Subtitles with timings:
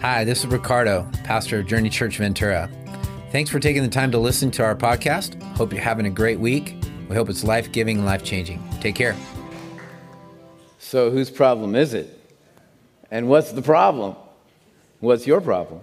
[0.00, 2.70] Hi, this is Ricardo, pastor of Journey Church Ventura.
[3.32, 5.38] Thanks for taking the time to listen to our podcast.
[5.58, 6.74] Hope you're having a great week.
[7.10, 8.66] We hope it's life giving and life changing.
[8.80, 9.14] Take care.
[10.78, 12.18] So, whose problem is it?
[13.10, 14.16] And what's the problem?
[15.00, 15.82] What's your problem?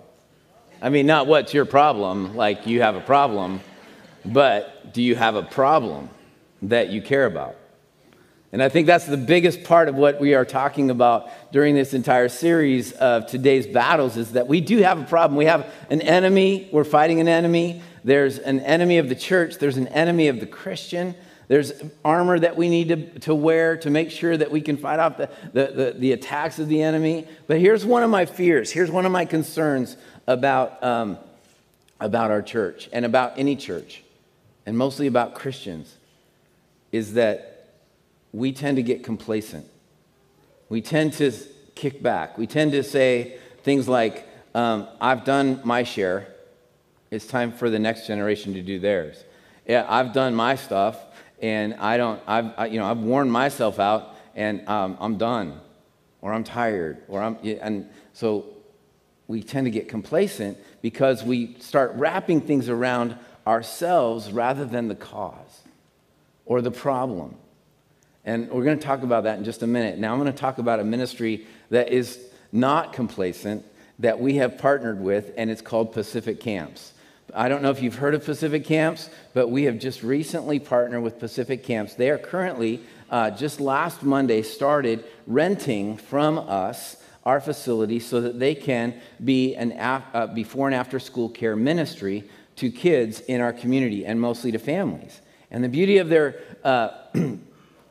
[0.82, 3.60] I mean, not what's your problem, like you have a problem,
[4.26, 6.10] but do you have a problem
[6.64, 7.56] that you care about?
[8.54, 11.94] And I think that's the biggest part of what we are talking about during this
[11.94, 15.38] entire series of today's battles is that we do have a problem.
[15.38, 17.82] We have an enemy, we're fighting an enemy.
[18.06, 21.14] There's an enemy of the church, there's an enemy of the Christian.
[21.50, 21.72] There's
[22.04, 25.18] armor that we need to, to wear to make sure that we can fight off
[25.18, 27.26] the, the, the, the attacks of the enemy.
[27.48, 28.70] But here's one of my fears.
[28.72, 29.96] Here's one of my concerns
[30.26, 31.18] about, um,
[32.02, 34.04] about our church and about any church,
[34.66, 35.96] and mostly about Christians,
[36.92, 37.57] is that
[38.38, 39.66] we tend to get complacent.
[40.70, 41.32] We tend to
[41.74, 42.38] kick back.
[42.38, 46.28] We tend to say things like, um, I've done my share.
[47.10, 49.24] It's time for the next generation to do theirs.
[49.66, 50.98] Yeah, I've done my stuff,
[51.42, 55.60] and I don't, I've, I, you know, I've worn myself out, and um, I'm done,
[56.22, 58.46] or I'm tired, or I'm, and so
[59.28, 64.96] we tend to get complacent because we start wrapping things around ourselves rather than the
[64.96, 65.64] cause
[66.46, 67.36] or the problem.
[68.28, 70.00] And we're going to talk about that in just a minute.
[70.00, 72.20] Now, I'm going to talk about a ministry that is
[72.52, 73.66] not complacent
[74.00, 76.92] that we have partnered with, and it's called Pacific Camps.
[77.34, 81.04] I don't know if you've heard of Pacific Camps, but we have just recently partnered
[81.04, 81.94] with Pacific Camps.
[81.94, 88.40] They are currently, uh, just last Monday, started renting from us our facility so that
[88.40, 92.26] they can be an af- uh, before and after school care ministry
[92.58, 95.22] to kids in our community and mostly to families.
[95.50, 96.90] And the beauty of their uh,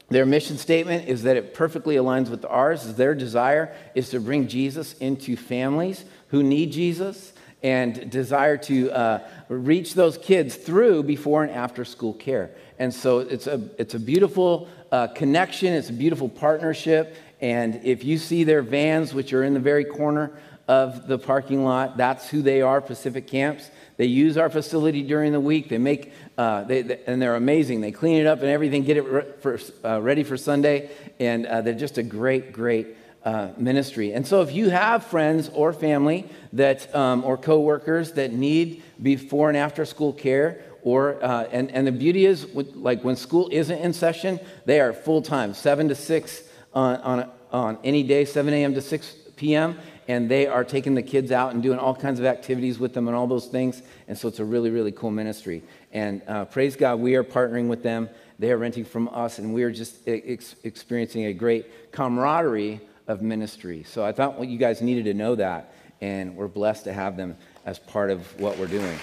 [0.09, 2.95] Their mission statement is that it perfectly aligns with ours.
[2.95, 7.33] Their desire is to bring Jesus into families who need Jesus
[7.63, 12.53] and desire to uh, reach those kids through before and after school care.
[12.79, 17.17] And so it's a, it's a beautiful uh, connection, it's a beautiful partnership.
[17.41, 20.39] And if you see their vans, which are in the very corner
[20.69, 23.71] of the parking lot, that's who they are, Pacific Camps.
[23.97, 25.69] They use our facility during the week.
[25.69, 27.81] They make, uh, they, they, and they're amazing.
[27.81, 31.47] They clean it up and everything, get it re- for, uh, ready for Sunday, and
[31.47, 32.89] uh, they're just a great, great
[33.25, 34.13] uh, ministry.
[34.13, 39.49] And so, if you have friends or family that, um, or coworkers that need before
[39.49, 43.79] and after school care, or uh, and, and the beauty is, like when school isn't
[43.79, 46.43] in session, they are full time, seven to six
[46.75, 48.75] on, on, on any day, 7 a.m.
[48.75, 49.79] to 6 p.m
[50.09, 53.09] and they are taking the kids out and doing all kinds of activities with them
[53.09, 53.83] and all those things.
[54.09, 55.63] And so it's a really, really cool ministry.
[55.93, 58.09] And uh, praise God, we are partnering with them.
[58.39, 63.23] They are renting from us, and we are just ex- experiencing a great camaraderie of
[63.23, 63.83] ministry.
[63.85, 67.17] So I thought well, you guys needed to know that, and we're blessed to have
[67.17, 68.99] them as part of what we're doing.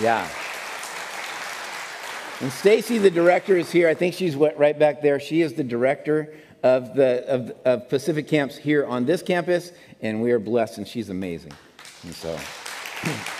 [0.00, 0.26] Yeah.
[2.40, 3.86] And Stacy, the director, is here.
[3.86, 5.20] I think she's right back there.
[5.20, 6.32] She is the director
[6.62, 10.88] of, the, of, of Pacific Camps here on this campus, and we are blessed, and
[10.88, 11.52] she's amazing.
[12.02, 12.38] And so.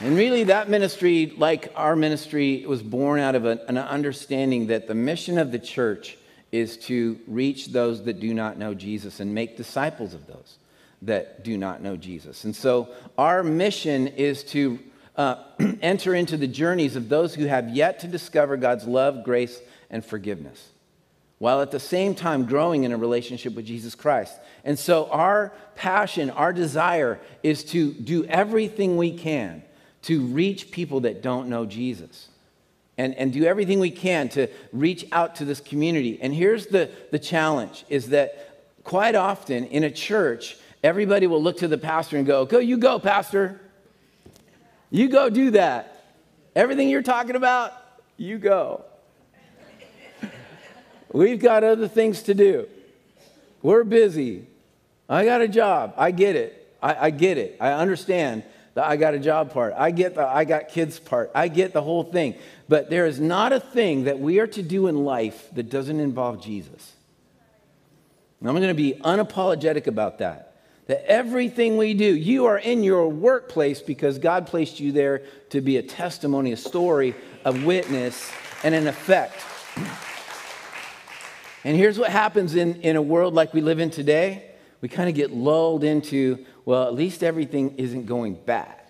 [0.00, 4.94] And really, that ministry, like our ministry, was born out of an understanding that the
[4.94, 6.18] mission of the church
[6.50, 10.58] is to reach those that do not know Jesus and make disciples of those
[11.02, 12.44] that do not know Jesus.
[12.44, 14.80] And so, our mission is to
[15.16, 15.36] uh,
[15.80, 19.60] enter into the journeys of those who have yet to discover God's love, grace,
[19.94, 20.70] and forgiveness,
[21.38, 24.34] while at the same time growing in a relationship with Jesus Christ.
[24.64, 29.62] And so, our passion, our desire is to do everything we can
[30.02, 32.28] to reach people that don't know Jesus.
[32.98, 36.18] And, and do everything we can to reach out to this community.
[36.20, 41.58] And here's the, the challenge is that quite often in a church, everybody will look
[41.58, 43.60] to the pastor and go, Go, you go, pastor.
[44.90, 46.04] You go do that.
[46.56, 47.72] Everything you're talking about,
[48.16, 48.84] you go.
[51.14, 52.66] We've got other things to do.
[53.62, 54.48] We're busy.
[55.08, 55.94] I got a job.
[55.96, 56.76] I get it.
[56.82, 57.56] I, I get it.
[57.60, 58.42] I understand
[58.74, 59.74] the I got a job part.
[59.76, 61.30] I get the I got kids part.
[61.32, 62.34] I get the whole thing.
[62.68, 66.00] But there is not a thing that we are to do in life that doesn't
[66.00, 66.92] involve Jesus.
[68.40, 70.56] And I'm going to be unapologetic about that.
[70.88, 75.60] That everything we do, you are in your workplace because God placed you there to
[75.60, 77.14] be a testimony, a story,
[77.44, 78.32] a witness,
[78.64, 79.40] and an effect.
[81.64, 84.50] And here's what happens in, in a world like we live in today
[84.84, 88.82] we kind of get lulled into, well, at least everything isn't going bad.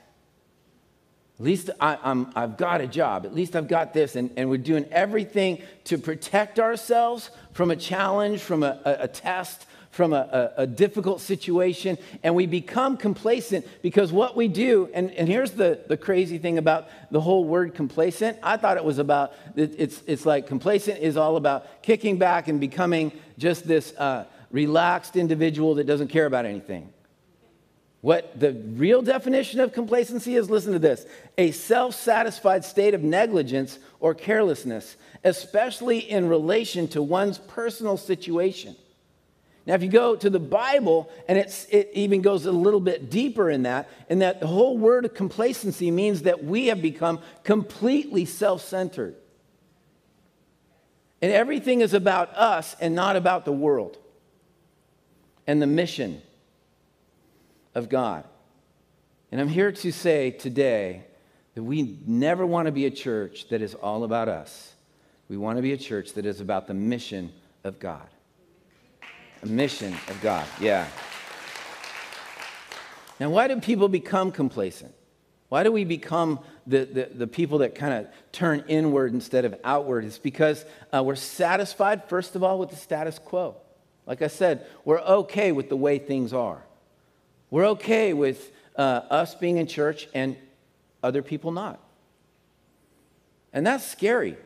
[1.39, 1.95] At least I,
[2.35, 3.25] have got a job.
[3.25, 4.17] At least I've got this.
[4.17, 9.07] And, and, we're doing everything to protect ourselves from a challenge, from a, a, a
[9.09, 14.91] test, from a, a, a, difficult situation and we become complacent because what we do,
[14.93, 18.37] and, and here's the, the crazy thing about the whole word complacent.
[18.43, 22.59] I thought it was about, it's, it's like complacent is all about kicking back and
[22.59, 26.93] becoming just this uh, relaxed individual that doesn't care about anything.
[28.01, 31.07] What the real definition of complacency is listen to this
[31.39, 38.77] a self satisfied state of negligence or carelessness, especially in relation to one's personal situation.
[39.67, 43.49] Now, if you go to the Bible, and it even goes a little bit deeper
[43.49, 48.27] in that, in that the whole word of complacency means that we have become completely
[48.27, 49.17] self centered.
[51.23, 53.97] And everything is about us and not about the world
[55.47, 56.21] and the mission
[57.75, 58.25] of God.
[59.33, 61.05] And I'm here to say today
[61.55, 64.75] that we never want to be a church that is all about us.
[65.29, 67.33] We want to be a church that is about the mission
[67.65, 68.07] of God.
[69.45, 70.89] A mission of God, yeah.
[73.21, 74.95] Now, why do people become complacent?
[75.51, 79.55] Why do we become the, the, the people that kind of turn inward instead of
[79.63, 80.07] outward?
[80.07, 80.65] It's because
[80.95, 83.57] uh, we're satisfied, first of all, with the status quo.
[84.07, 86.65] Like I said, we're okay with the way things are.
[87.51, 90.39] We're okay with uh, us being in church and
[91.03, 91.81] other people not.
[93.53, 94.39] And that's scary.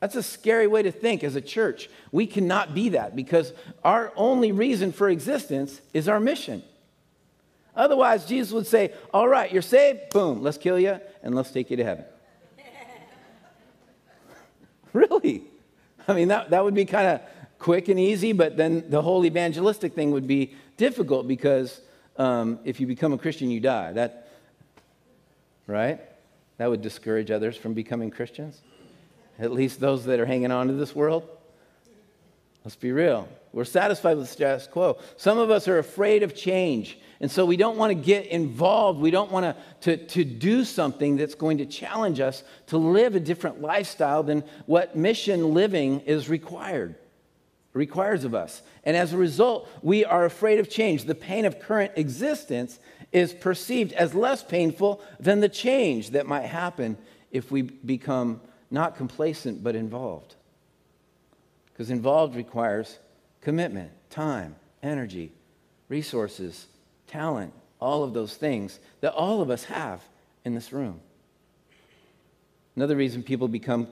[0.00, 1.90] That's a scary way to think as a church.
[2.10, 3.52] We cannot be that because
[3.84, 6.62] our only reason for existence is our mission.
[7.76, 11.70] Otherwise, Jesus would say, All right, you're saved, boom, let's kill you and let's take
[11.70, 12.04] you to heaven.
[14.94, 15.44] really?
[16.08, 17.20] I mean, that, that would be kind of
[17.58, 21.80] quick and easy, but then the whole evangelistic thing would be difficult because
[22.16, 23.92] um, if you become a Christian, you die.
[23.92, 24.28] That,
[25.66, 26.00] right?
[26.56, 28.62] That would discourage others from becoming Christians.
[29.40, 31.26] At least those that are hanging on to this world.
[32.64, 33.26] Let's be real.
[33.52, 34.98] We're satisfied with the status quo.
[35.16, 36.98] Some of us are afraid of change.
[37.20, 39.00] And so we don't want to get involved.
[39.00, 43.16] We don't want to, to, to do something that's going to challenge us to live
[43.16, 46.96] a different lifestyle than what mission living is required
[47.72, 48.62] requires of us.
[48.84, 51.04] And as a result, we are afraid of change.
[51.04, 52.78] The pain of current existence
[53.12, 56.96] is perceived as less painful than the change that might happen
[57.30, 58.40] if we become
[58.70, 60.34] not complacent but involved.
[61.72, 62.98] Because involved requires
[63.40, 65.32] commitment, time, energy,
[65.88, 66.66] resources,
[67.06, 70.02] talent, all of those things that all of us have
[70.44, 71.00] in this room.
[72.76, 73.88] Another reason people become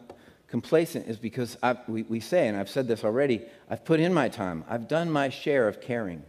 [0.49, 4.15] complacent is because I, we, we say, and I've said this already, I've put in
[4.15, 6.23] my time, I've done my share of caring.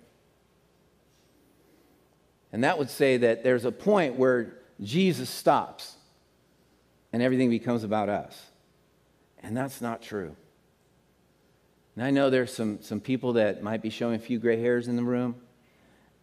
[2.51, 5.95] And that would say that there's a point where Jesus stops
[7.11, 8.39] and everything becomes about us.
[9.41, 10.35] And that's not true.
[11.95, 14.87] And I know there's some, some people that might be showing a few gray hairs
[14.87, 15.35] in the room,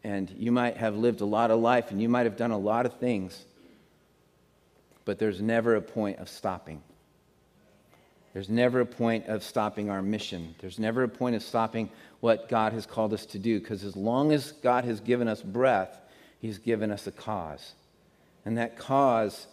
[0.04, 2.58] and you might have lived a lot of life and you might have done a
[2.58, 3.44] lot of things,
[5.04, 6.82] but there's never a point of stopping.
[8.32, 10.54] There's never a point of stopping our mission.
[10.60, 11.88] There's never a point of stopping
[12.20, 15.42] what God has called us to do because as long as God has given us
[15.42, 15.98] breath,
[16.38, 17.72] He's given us a cause.
[18.44, 19.46] And that cause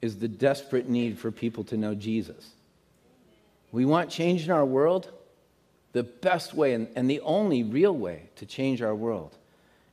[0.00, 2.50] is the desperate need for people to know Jesus.
[3.72, 5.10] We want change in our world.
[5.92, 9.36] The best way and, and the only real way to change our world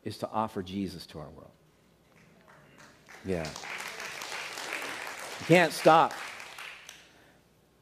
[0.04, 1.52] is to offer Jesus to our world.
[3.26, 3.47] Yeah.
[5.40, 6.14] You can't stop.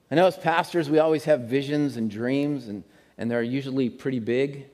[0.09, 2.83] I know as pastors, we always have visions and dreams, and,
[3.17, 4.67] and they're usually pretty big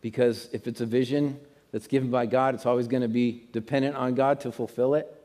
[0.00, 1.38] because if it's a vision
[1.70, 5.21] that's given by God, it's always going to be dependent on God to fulfill it.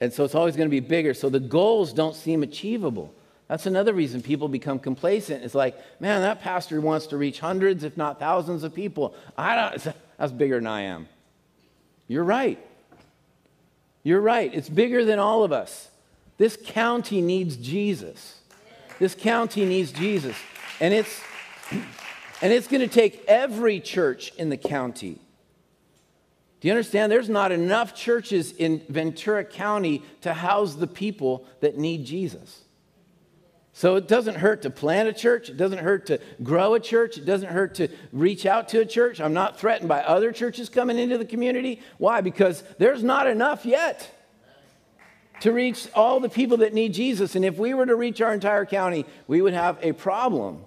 [0.00, 1.12] And so it's always going to be bigger.
[1.14, 3.12] So the goals don't seem achievable.
[3.48, 5.44] That's another reason people become complacent.
[5.44, 9.14] It's like, man, that pastor wants to reach hundreds, if not thousands of people.
[9.36, 11.08] I don't, that's bigger than I am.
[12.06, 12.58] You're right.
[14.02, 14.52] You're right.
[14.54, 15.88] It's bigger than all of us.
[16.38, 18.40] This county needs Jesus.
[18.98, 20.36] This county needs Jesus.
[20.80, 21.20] And it's
[21.70, 25.18] and it's going to take every church in the county.
[26.60, 27.10] Do you understand?
[27.10, 32.64] There's not enough churches in Ventura County to house the people that need Jesus.
[33.72, 35.48] So it doesn't hurt to plant a church.
[35.48, 37.16] It doesn't hurt to grow a church.
[37.16, 39.22] It doesn't hurt to reach out to a church.
[39.22, 41.80] I'm not threatened by other churches coming into the community.
[41.96, 42.20] Why?
[42.20, 44.14] Because there's not enough yet
[45.40, 47.36] to reach all the people that need Jesus.
[47.36, 50.64] And if we were to reach our entire county, we would have a problem,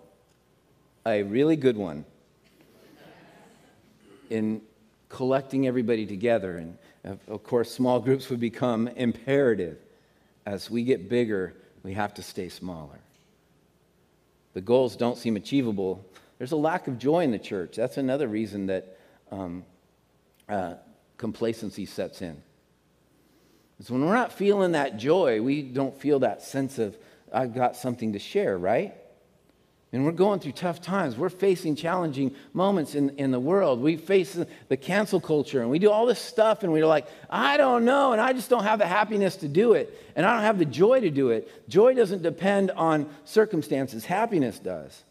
[1.06, 2.06] a really good one,
[4.32, 4.62] in
[5.14, 6.58] collecting everybody together.
[6.58, 9.78] And of course, small groups would become imperative.
[10.46, 11.54] As we get bigger,
[11.84, 13.00] we have to stay smaller.
[14.54, 16.04] The goals don't seem achievable.
[16.40, 17.76] There's a lack of joy in the church.
[17.76, 18.98] That's another reason that
[19.32, 19.64] um,
[20.50, 20.76] uh,
[21.18, 22.42] complacency sets in.
[23.78, 26.98] Because when we're not feeling that joy, we don't feel that sense of,
[27.32, 28.96] I've got something to share, right?
[29.94, 31.16] And we're going through tough times.
[31.16, 33.80] We're facing challenging moments in, in the world.
[33.80, 37.58] We face the cancel culture and we do all this stuff and we're like, I
[37.58, 39.96] don't know, and I just don't have the happiness to do it.
[40.16, 41.70] And I don't have the joy to do it.
[41.70, 45.04] Joy doesn't depend on circumstances, happiness does.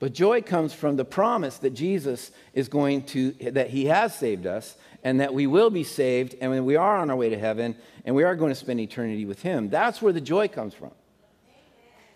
[0.00, 4.44] But joy comes from the promise that Jesus is going to, that he has saved
[4.44, 7.76] us and that we will be saved and we are on our way to heaven
[8.04, 9.68] and we are going to spend eternity with him.
[9.68, 10.90] That's where the joy comes from.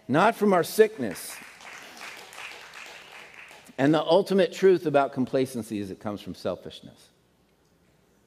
[0.08, 1.36] Not from our sickness,
[3.76, 7.08] and the ultimate truth about complacency is it comes from selfishness.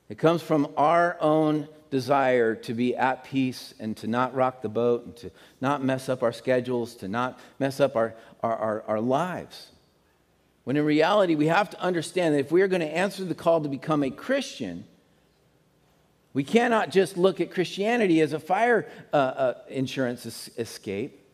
[0.09, 4.69] It comes from our own desire to be at peace and to not rock the
[4.69, 8.83] boat and to not mess up our schedules, to not mess up our, our, our,
[8.87, 9.71] our lives.
[10.63, 13.35] When in reality, we have to understand that if we are going to answer the
[13.35, 14.85] call to become a Christian,
[16.33, 21.26] we cannot just look at Christianity as a fire uh, uh, insurance es- escape.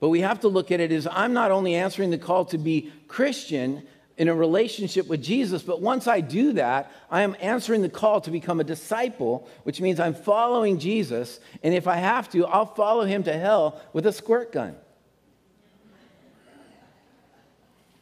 [0.00, 2.58] But we have to look at it as I'm not only answering the call to
[2.58, 7.82] be Christian in a relationship with Jesus, but once I do that, I am answering
[7.82, 11.38] the call to become a disciple, which means I'm following Jesus.
[11.62, 14.74] And if I have to, I'll follow him to hell with a squirt gun.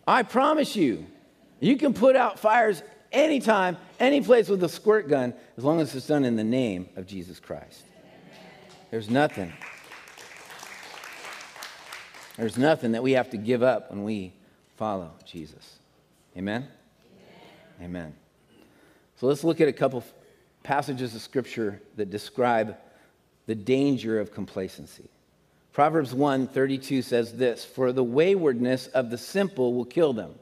[0.07, 1.07] I promise you,
[1.61, 5.95] you can put out fires anytime, any place with a squirt gun, as long as
[5.95, 7.83] it's done in the name of Jesus Christ.
[8.91, 9.53] There's nothing.
[12.39, 14.33] There's nothing that we have to give up when we
[14.77, 15.81] follow Jesus.
[16.37, 16.69] Amen?
[17.81, 17.91] Amen?
[17.91, 18.15] Amen.
[19.17, 20.05] So let's look at a couple
[20.63, 22.77] passages of scripture that describe
[23.47, 25.11] the danger of complacency.
[25.73, 30.37] Proverbs 1 32 says this For the waywardness of the simple will kill them,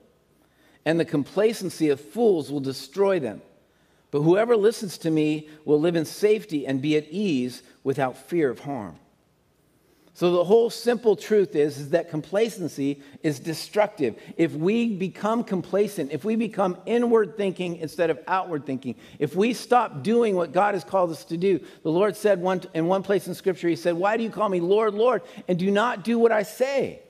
[0.85, 3.41] and the complacency of fools will destroy them.
[4.11, 8.51] But whoever listens to me will live in safety and be at ease without fear
[8.51, 8.97] of harm.
[10.17, 14.19] So the whole simple truth is, is that complacency is destructive.
[14.39, 19.53] If we become complacent, if we become inward thinking instead of outward thinking, if we
[19.53, 23.03] stop doing what God has called us to do, the Lord said one, in one
[23.03, 26.03] place in Scripture, He said, Why do you call me Lord, Lord, and do not
[26.03, 27.03] do what I say?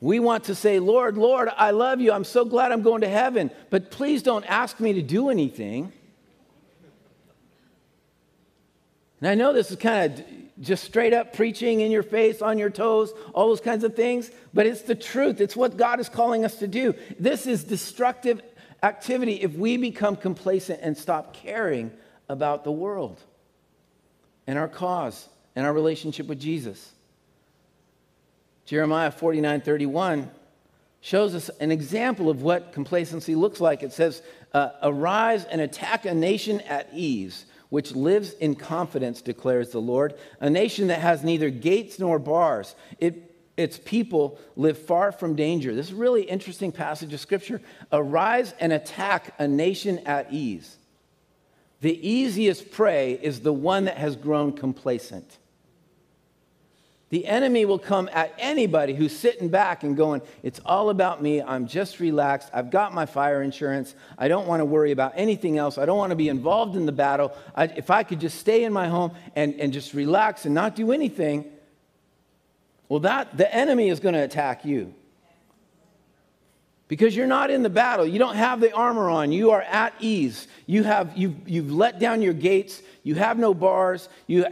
[0.00, 2.10] We want to say, Lord, Lord, I love you.
[2.10, 5.92] I'm so glad I'm going to heaven, but please don't ask me to do anything.
[9.20, 10.24] And I know this is kind of
[10.62, 14.30] just straight up preaching in your face, on your toes, all those kinds of things,
[14.54, 15.40] but it's the truth.
[15.40, 16.94] It's what God is calling us to do.
[17.18, 18.40] This is destructive
[18.82, 21.90] activity if we become complacent and stop caring
[22.28, 23.20] about the world
[24.46, 26.92] and our cause and our relationship with Jesus.
[28.64, 30.30] Jeremiah 49 31
[31.00, 33.82] shows us an example of what complacency looks like.
[33.82, 39.70] It says, uh, Arise and attack a nation at ease which lives in confidence, declares
[39.70, 42.74] the Lord, a nation that has neither gates nor bars.
[42.98, 45.74] It, its people live far from danger.
[45.74, 47.62] This is a really interesting passage of scripture.
[47.90, 50.76] Arise and attack a nation at ease.
[51.80, 55.38] The easiest prey is the one that has grown complacent.
[57.12, 61.42] The enemy will come at anybody who's sitting back and going, It's all about me.
[61.42, 62.48] I'm just relaxed.
[62.54, 63.94] I've got my fire insurance.
[64.16, 65.76] I don't want to worry about anything else.
[65.76, 67.36] I don't want to be involved in the battle.
[67.54, 70.74] I, if I could just stay in my home and, and just relax and not
[70.74, 71.44] do anything,
[72.88, 74.94] well, that, the enemy is going to attack you.
[76.88, 78.06] Because you're not in the battle.
[78.06, 79.32] You don't have the armor on.
[79.32, 80.48] You are at ease.
[80.64, 82.80] You have, you've, you've let down your gates.
[83.02, 84.08] You have no bars.
[84.26, 84.46] You,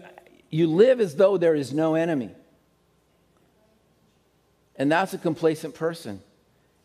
[0.51, 2.35] you live as though there is no enemy.
[4.81, 6.23] And that's a complacent person.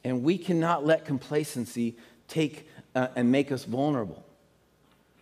[0.03, 1.95] And we cannot let complacency
[2.27, 4.21] take uh, and make us vulnerable.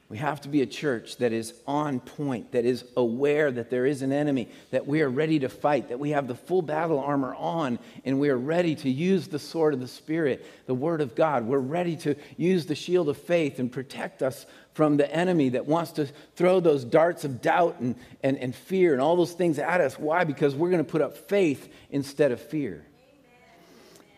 [0.10, 3.86] We have to be a church that is on point, that is aware that there
[3.86, 7.00] is an enemy, that we are ready to fight, that we have the full battle
[7.00, 11.02] armor on, and we are ready to use the sword of the Spirit, the Word
[11.02, 11.46] of God.
[11.46, 15.66] We're ready to use the shield of faith and protect us from the enemy that
[15.66, 19.58] wants to throw those darts of doubt and, and, and fear and all those things
[19.58, 19.98] at us.
[19.98, 20.26] Why?
[20.26, 22.86] Because we're going to put up faith instead of fear.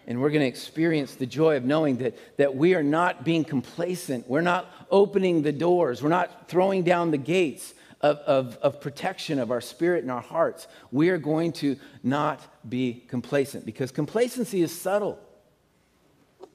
[0.07, 3.43] And we're going to experience the joy of knowing that, that we are not being
[3.43, 4.29] complacent.
[4.29, 6.01] We're not opening the doors.
[6.01, 10.21] We're not throwing down the gates of, of, of protection of our spirit and our
[10.21, 10.67] hearts.
[10.91, 15.19] We are going to not be complacent because complacency is subtle.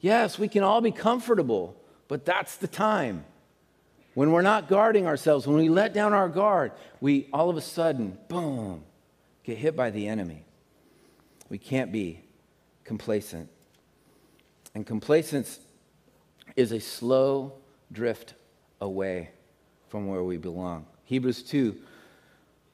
[0.01, 1.77] Yes, we can all be comfortable,
[2.09, 3.25] but that's the time.
[4.15, 7.61] When we're not guarding ourselves, when we let down our guard, we all of a
[7.61, 8.85] sudden, boom,
[9.45, 10.45] get hit by the enemy.
[11.49, 12.23] We can't be
[12.85, 13.49] complacent.
[14.75, 15.61] And complacence
[16.57, 17.60] is a slow
[17.93, 18.35] drift
[18.81, 19.31] away
[19.89, 20.87] from where we belong.
[21.05, 21.77] Hebrews 2,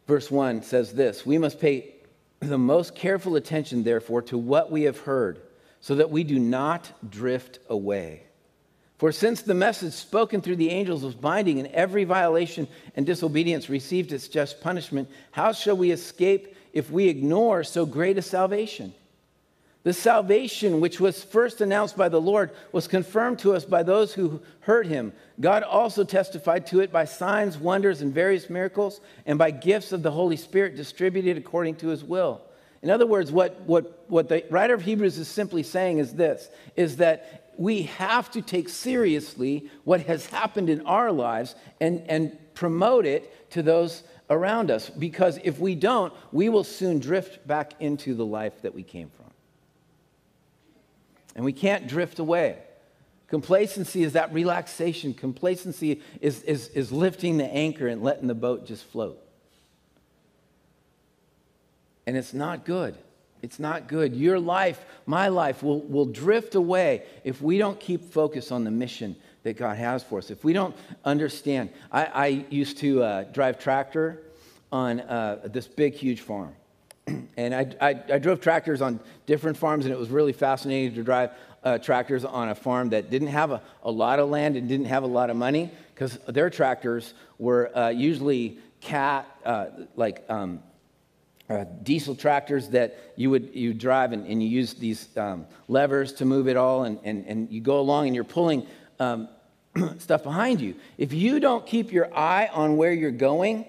[0.07, 1.95] verse 1 says this We must pay
[2.41, 5.41] the most careful attention, therefore, to what we have heard,
[5.81, 8.23] so that we do not drift away.
[8.99, 13.69] For since the message spoken through the angels was binding, and every violation and disobedience
[13.69, 18.95] received its just punishment, how shall we escape if we ignore so great a salvation?
[19.87, 24.13] The salvation which was first announced by the Lord was confirmed to us by those
[24.13, 25.13] who heard him.
[25.39, 30.03] God also testified to it by signs, wonders, and various miracles, and by gifts of
[30.03, 32.41] the Holy Spirit distributed according to his will.
[32.83, 36.49] In other words, what, what, what the writer of Hebrews is simply saying is this
[36.75, 42.37] is that we have to take seriously what has happened in our lives and, and
[42.55, 44.91] promote it to those around us.
[44.91, 49.11] Because if we don't, we will soon drift back into the life that we came
[49.11, 49.26] from.
[51.37, 52.59] And we can't drift away.
[53.29, 55.13] Complacency is that relaxation.
[55.13, 59.23] Complacency is, is, is lifting the anchor and letting the boat just float.
[62.07, 62.97] And it's not good.
[63.43, 64.17] It's not good.
[64.17, 68.71] Your life, my life, will, will drift away if we don't keep focus on the
[68.71, 70.31] mission that God has for us.
[70.31, 70.75] If we don't
[71.05, 71.71] understand.
[71.93, 74.23] I, I used to uh, drive tractor
[74.73, 76.55] on uh, this big, huge farm.
[77.37, 81.03] and I, I, I, drove tractors on different farms, and it was really fascinating to
[81.03, 81.31] drive
[81.63, 84.87] uh, tractors on a farm that didn't have a, a, lot of land and didn't
[84.87, 90.63] have a lot of money because their tractors were uh, usually cat, uh, like um,
[91.49, 96.13] uh, diesel tractors that you would you drive and, and you use these um, levers
[96.13, 98.67] to move it all, and, and, and you go along and you're pulling
[98.99, 99.29] um,
[99.99, 100.75] stuff behind you.
[100.99, 103.65] If you don't keep your eye on where you're going,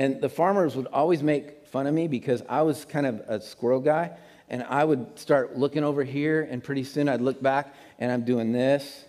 [0.00, 3.40] and the farmers would always make fun of me because I was kind of a
[3.40, 4.12] squirrel guy,
[4.50, 8.24] and I would start looking over here, and pretty soon I'd look back and I'm
[8.24, 9.06] doing this.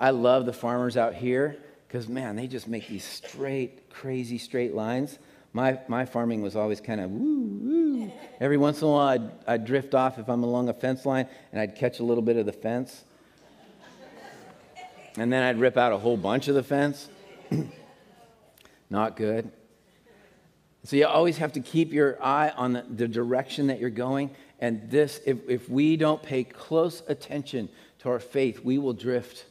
[0.00, 4.74] I love the farmers out here because, man, they just make these straight, crazy straight
[4.74, 5.20] lines.
[5.52, 8.12] My, my farming was always kind of woo, woo.
[8.40, 11.28] Every once in a while, I'd, I'd drift off if I'm along a fence line
[11.52, 13.04] and I'd catch a little bit of the fence.
[15.16, 17.08] And then I'd rip out a whole bunch of the fence.
[18.90, 19.52] Not good.
[20.84, 24.30] So you always have to keep your eye on the, the direction that you're going.
[24.58, 27.68] And this, if, if we don't pay close attention
[28.00, 29.44] to our faith, we will drift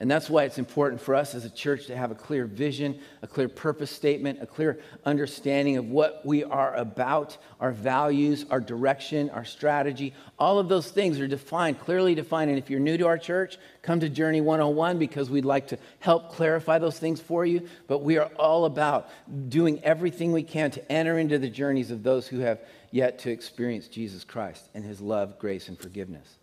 [0.00, 2.98] and that's why it's important for us as a church to have a clear vision,
[3.20, 8.60] a clear purpose statement, a clear understanding of what we are about, our values, our
[8.60, 10.14] direction, our strategy.
[10.38, 12.48] All of those things are defined, clearly defined.
[12.48, 15.78] And if you're new to our church, come to Journey 101 because we'd like to
[15.98, 17.68] help clarify those things for you.
[17.86, 19.10] But we are all about
[19.50, 22.60] doing everything we can to enter into the journeys of those who have
[22.90, 26.39] yet to experience Jesus Christ and his love, grace, and forgiveness.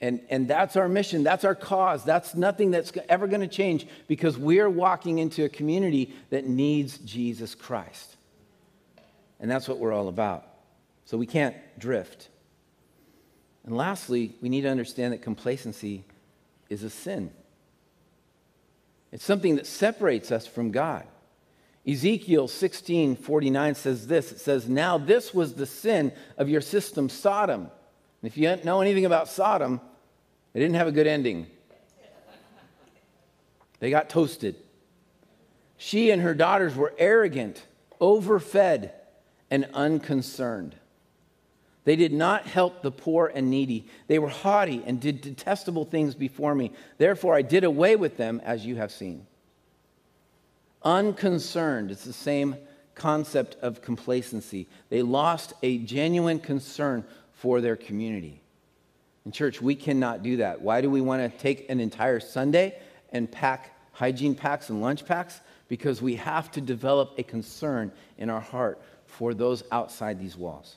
[0.00, 1.22] And, and that's our mission.
[1.22, 2.04] That's our cause.
[2.04, 6.98] That's nothing that's ever going to change because we're walking into a community that needs
[6.98, 8.16] Jesus Christ.
[9.40, 10.46] And that's what we're all about.
[11.04, 12.28] So we can't drift.
[13.64, 16.04] And lastly, we need to understand that complacency
[16.68, 17.30] is a sin.
[19.12, 21.06] It's something that separates us from God.
[21.86, 27.08] Ezekiel 16 49 says this it says, Now this was the sin of your system,
[27.08, 27.70] Sodom.
[28.24, 29.82] And if you know anything about Sodom,
[30.54, 31.46] they didn't have a good ending.
[33.80, 34.56] They got toasted.
[35.76, 37.62] She and her daughters were arrogant,
[38.00, 38.88] overfed,
[39.50, 40.74] and unconcerned.
[41.84, 43.88] They did not help the poor and needy.
[44.06, 46.72] They were haughty and did detestable things before me.
[46.96, 49.26] Therefore, I did away with them, as you have seen.
[50.82, 52.56] Unconcerned, it's the same
[52.94, 54.66] concept of complacency.
[54.88, 58.40] They lost a genuine concern for their community.
[59.26, 60.60] In church, we cannot do that.
[60.60, 62.78] Why do we want to take an entire Sunday
[63.12, 65.40] and pack hygiene packs and lunch packs?
[65.68, 70.76] Because we have to develop a concern in our heart for those outside these walls.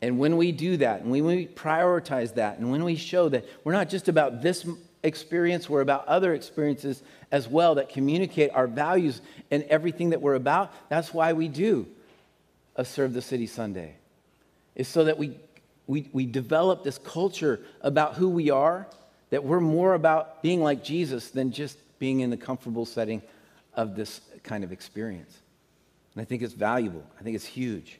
[0.00, 3.44] And when we do that, and when we prioritize that, and when we show that
[3.64, 4.66] we're not just about this
[5.02, 10.34] experience, we're about other experiences as well that communicate our values and everything that we're
[10.34, 11.86] about, that's why we do
[12.74, 13.96] a Serve the City Sunday.
[14.76, 15.36] Is so that we
[15.86, 18.86] we, we develop this culture about who we are,
[19.30, 23.22] that we're more about being like Jesus than just being in the comfortable setting
[23.74, 25.34] of this kind of experience.
[26.14, 27.98] And I think it's valuable, I think it's huge.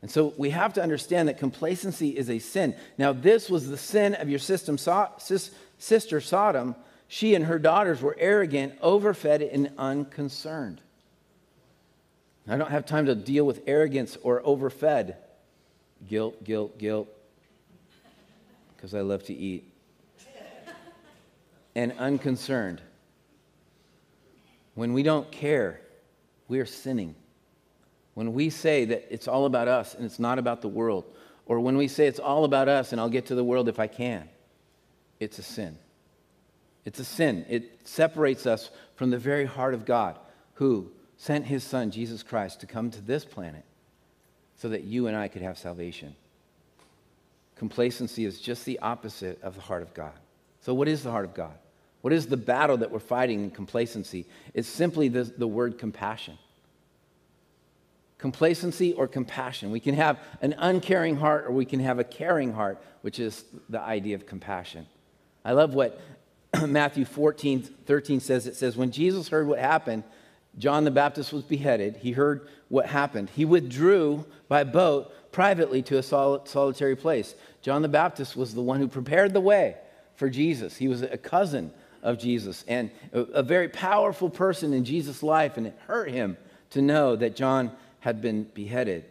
[0.00, 2.74] And so we have to understand that complacency is a sin.
[2.98, 6.74] Now, this was the sin of your system, sister Sodom.
[7.06, 10.80] She and her daughters were arrogant, overfed, and unconcerned.
[12.48, 15.14] I don't have time to deal with arrogance or overfed
[16.08, 17.08] guilt, guilt, guilt,
[18.76, 19.72] because I love to eat,
[21.74, 22.82] and unconcerned.
[24.74, 25.80] When we don't care,
[26.48, 27.14] we are sinning.
[28.14, 31.04] When we say that it's all about us and it's not about the world,
[31.46, 33.78] or when we say it's all about us and I'll get to the world if
[33.78, 34.28] I can,
[35.20, 35.78] it's a sin.
[36.84, 37.46] It's a sin.
[37.48, 40.18] It separates us from the very heart of God
[40.54, 43.64] who sent his son, Jesus Christ, to come to this planet
[44.62, 46.14] so that you and I could have salvation.
[47.56, 50.12] Complacency is just the opposite of the heart of God.
[50.60, 51.54] So, what is the heart of God?
[52.02, 54.24] What is the battle that we're fighting in complacency?
[54.54, 56.38] It's simply the, the word compassion.
[58.18, 59.72] Complacency or compassion.
[59.72, 63.44] We can have an uncaring heart or we can have a caring heart, which is
[63.68, 64.86] the idea of compassion.
[65.44, 66.00] I love what
[66.68, 68.46] Matthew 14, 13 says.
[68.46, 70.04] It says, When Jesus heard what happened,
[70.58, 71.96] John the Baptist was beheaded.
[71.96, 73.30] He heard what happened.
[73.30, 77.34] He withdrew by boat privately to a sol- solitary place.
[77.62, 79.76] John the Baptist was the one who prepared the way
[80.14, 80.76] for Jesus.
[80.76, 85.56] He was a cousin of Jesus and a, a very powerful person in Jesus' life,
[85.56, 86.36] and it hurt him
[86.70, 89.04] to know that John had been beheaded.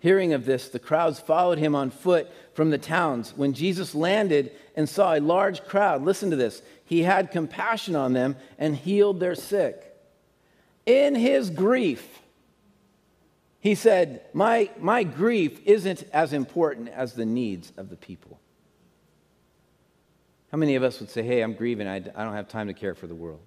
[0.00, 3.34] Hearing of this, the crowds followed him on foot from the towns.
[3.36, 8.12] When Jesus landed and saw a large crowd, listen to this, he had compassion on
[8.12, 9.87] them and healed their sick.
[10.88, 12.22] In his grief,
[13.60, 18.40] he said, My, my grief isn't as important as the needs of the people.
[20.50, 21.86] How many of us would say, Hey, I'm grieving.
[21.86, 23.40] I, I don't have time to care for the world?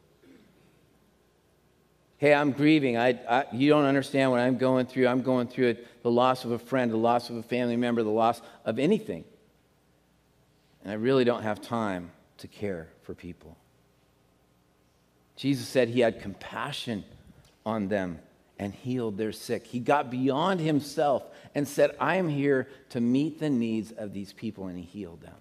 [2.18, 2.96] Hey, I'm grieving.
[2.96, 5.08] I, I, you don't understand what I'm going through.
[5.08, 8.04] I'm going through it, the loss of a friend, the loss of a family member,
[8.04, 9.24] the loss of anything.
[10.84, 13.58] And I really don't have time to care for people.
[15.36, 17.04] Jesus said he had compassion
[17.65, 18.19] on them
[18.60, 19.65] and healed their sick.
[19.65, 21.24] He got beyond himself
[21.56, 25.21] and said, I am here to meet the needs of these people, and he healed
[25.21, 25.34] them.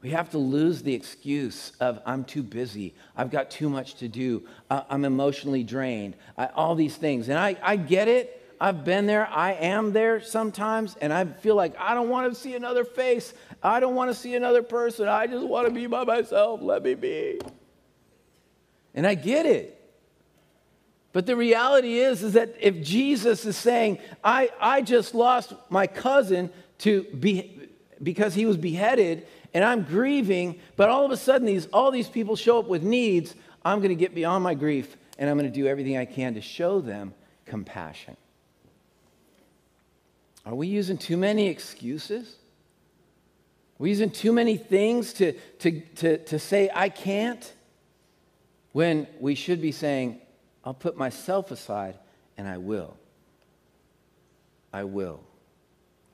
[0.00, 2.94] We have to lose the excuse of, I'm too busy.
[3.16, 4.44] I've got too much to do.
[4.70, 6.14] I'm emotionally drained.
[6.36, 7.28] I, all these things.
[7.28, 8.34] And I, I get it.
[8.60, 9.26] I've been there.
[9.26, 10.96] I am there sometimes.
[11.00, 13.34] And I feel like I don't want to see another face.
[13.60, 15.08] I don't want to see another person.
[15.08, 16.60] I just want to be by myself.
[16.62, 17.40] Let me be.
[18.94, 19.77] And I get it.
[21.12, 25.86] But the reality is, is that if Jesus is saying, I, I just lost my
[25.86, 27.68] cousin to be,
[28.02, 32.08] because he was beheaded, and I'm grieving, but all of a sudden these, all these
[32.08, 35.50] people show up with needs, I'm going to get beyond my grief and I'm going
[35.50, 37.14] to do everything I can to show them
[37.46, 38.16] compassion.
[40.46, 42.26] Are we using too many excuses?
[42.28, 47.52] Are we using too many things to, to, to, to say, I can't?
[48.72, 50.20] When we should be saying,
[50.68, 51.94] I'll put myself aside
[52.36, 52.94] and I will.
[54.70, 55.20] I will.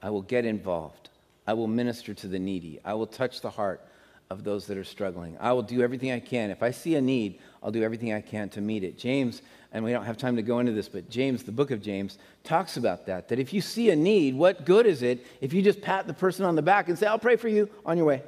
[0.01, 1.11] I will get involved.
[1.45, 2.79] I will minister to the needy.
[2.85, 3.85] I will touch the heart
[4.31, 5.37] of those that are struggling.
[5.41, 6.51] I will do everything I can.
[6.53, 8.97] If I see a need, I'll do everything I can to meet it.
[8.97, 11.83] James, and we don't have time to go into this, but James, the book of
[11.83, 13.27] James, talks about that.
[13.31, 16.15] That if you see a need, what good is it if you just pat the
[16.15, 18.23] person on the back and say, I'll pray for you on your way?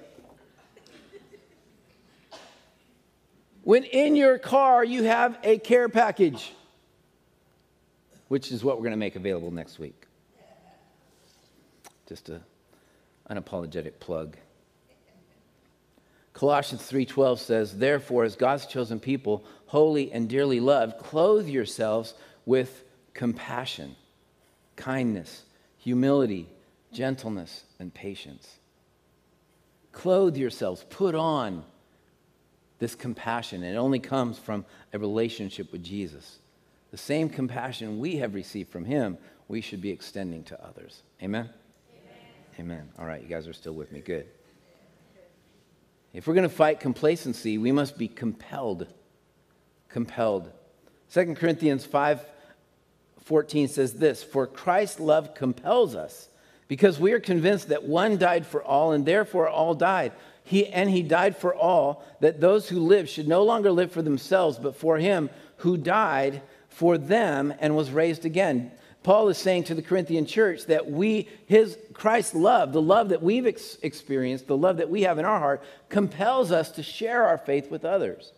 [3.66, 6.52] When in your car you have a care package,
[8.28, 10.06] which is what we're going to make available next week.
[12.06, 12.42] Just a
[13.28, 14.36] unapologetic plug.
[16.32, 22.84] Colossians 3:12 says, "Therefore, as God's chosen people, holy and dearly loved, clothe yourselves with
[23.14, 23.96] compassion,
[24.76, 25.42] kindness,
[25.76, 26.48] humility,
[26.92, 28.60] gentleness, and patience."
[29.90, 31.64] Clothe yourselves, put on
[32.78, 33.62] this compassion.
[33.62, 36.38] It only comes from a relationship with Jesus.
[36.90, 41.02] The same compassion we have received from him, we should be extending to others.
[41.22, 41.50] Amen.
[42.58, 42.88] Amen.
[42.98, 44.00] All right, you guys are still with me.
[44.00, 44.26] Good.
[46.12, 48.86] If we're going to fight complacency, we must be compelled.
[49.88, 50.50] Compelled.
[51.12, 52.24] 2 Corinthians 5
[53.26, 56.28] 14 says this For Christ's love compels us,
[56.68, 60.12] because we are convinced that one died for all, and therefore all died.
[60.46, 64.00] He, and he died for all, that those who live should no longer live for
[64.00, 65.28] themselves, but for him
[65.58, 68.70] who died for them and was raised again.
[69.02, 73.24] Paul is saying to the Corinthian church that we, his Christ's love, the love that
[73.24, 77.24] we've ex- experienced, the love that we have in our heart, compels us to share
[77.24, 78.32] our faith with others.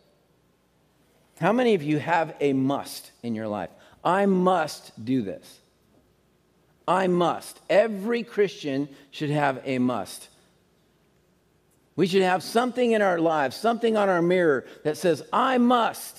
[1.41, 3.71] How many of you have a must in your life?
[4.03, 5.61] I must do this.
[6.87, 7.61] I must.
[7.69, 10.29] Every Christian should have a must.
[11.99, 16.17] We should have something in our lives, something on our mirror that says, I must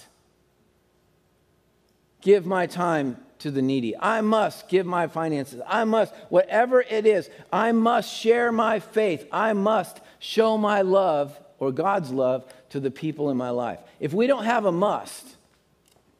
[2.19, 3.95] give my time to the needy.
[3.97, 5.61] I must give my finances.
[5.65, 9.25] I must, whatever it is, I must share my faith.
[9.31, 13.79] I must show my love or God's love to the people in my life.
[14.01, 15.37] If we don't have a must,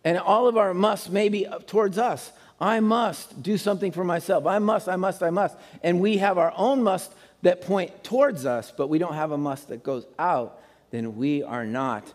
[0.06, 4.46] and all of our must may be towards us, I must do something for myself.
[4.46, 5.58] I must, I must, I must.
[5.84, 9.38] And we have our own must that point towards us, but we don't have a
[9.38, 12.14] must that goes out, then we are not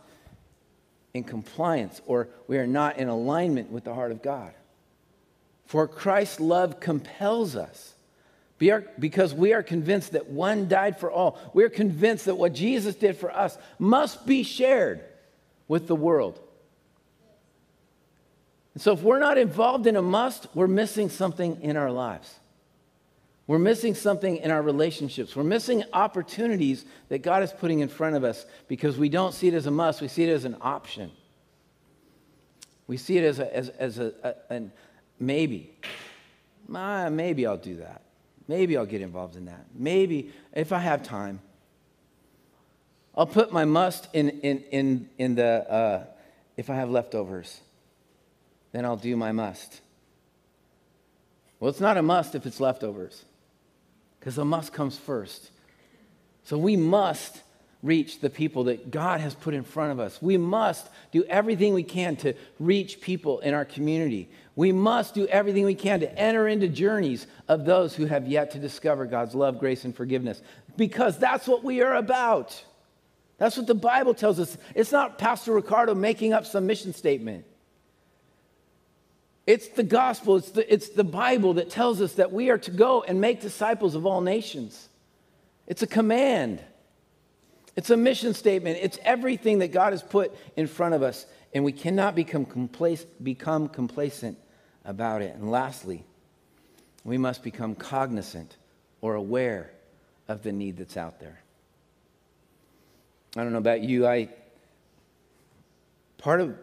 [1.14, 4.52] in compliance or we are not in alignment with the heart of God.
[5.66, 7.94] For Christ's love compels us
[8.58, 11.38] because we are convinced that one died for all.
[11.52, 15.00] We're convinced that what Jesus did for us must be shared
[15.68, 16.38] with the world.
[18.74, 22.34] And so, if we're not involved in a must, we're missing something in our lives.
[23.46, 25.36] We're missing something in our relationships.
[25.36, 29.48] We're missing opportunities that God is putting in front of us because we don't see
[29.48, 31.10] it as a must, we see it as an option.
[32.86, 34.72] We see it as a, as, as a, a an
[35.18, 35.78] maybe.
[36.74, 38.02] Ah, maybe I'll do that.
[38.48, 39.66] Maybe I'll get involved in that.
[39.74, 41.40] Maybe if I have time.
[43.16, 46.04] I'll put my must in, in, in, in the, uh,
[46.56, 47.60] if I have leftovers,
[48.72, 49.80] then I'll do my must.
[51.60, 53.24] Well, it's not a must if it's leftovers,
[54.24, 55.50] because the must comes first.
[56.44, 57.42] So we must
[57.82, 60.22] reach the people that God has put in front of us.
[60.22, 64.30] We must do everything we can to reach people in our community.
[64.56, 68.52] We must do everything we can to enter into journeys of those who have yet
[68.52, 70.40] to discover God's love, grace, and forgiveness
[70.78, 72.64] because that's what we are about.
[73.36, 74.56] That's what the Bible tells us.
[74.74, 77.44] It's not Pastor Ricardo making up some mission statement.
[79.46, 82.70] It's the gospel, it's the, it's the Bible that tells us that we are to
[82.70, 84.88] go and make disciples of all nations.
[85.66, 86.62] It's a command.
[87.76, 88.78] It's a mission statement.
[88.80, 93.06] It's everything that God has put in front of us, and we cannot become, complac-
[93.22, 94.38] become complacent
[94.84, 95.34] about it.
[95.34, 96.04] And lastly,
[97.04, 98.56] we must become cognizant
[99.00, 99.70] or aware
[100.28, 101.40] of the need that's out there.
[103.36, 104.28] I don't know about you, I
[106.16, 106.56] part of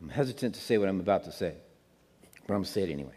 [0.00, 1.54] I'm hesitant to say what I'm about to say,
[2.50, 3.14] but I'm going to say it anyway.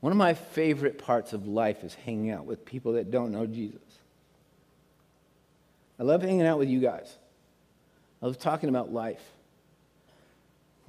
[0.00, 3.44] One of my favorite parts of life is hanging out with people that don't know
[3.44, 3.82] Jesus.
[6.00, 7.14] I love hanging out with you guys.
[8.22, 9.20] I love talking about life.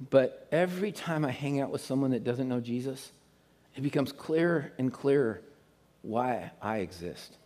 [0.08, 3.12] But every time I hang out with someone that doesn't know Jesus,
[3.76, 5.42] it becomes clearer and clearer
[6.00, 7.36] why I exist.